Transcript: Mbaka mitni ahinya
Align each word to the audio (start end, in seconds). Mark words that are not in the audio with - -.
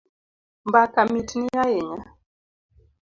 Mbaka 0.67 0.99
mitni 1.13 1.47
ahinya 1.63 2.09